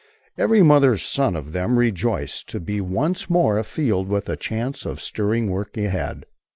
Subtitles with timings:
[0.35, 4.99] Every mother's son of them rejoiced to be once more afield with a chance of
[4.99, 6.25] stirring work ahead.